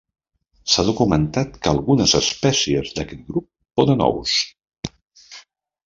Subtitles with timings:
[0.75, 3.49] S'ha documentat que algunes espècies d'aquest grup
[3.81, 4.39] ponen ous.